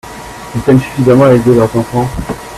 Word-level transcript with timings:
Ils 0.55 0.61
peinent 0.61 0.79
suffisamment 0.81 1.25
à 1.25 1.33
élever 1.33 1.53
leurs 1.53 1.75
enfants. 1.77 2.07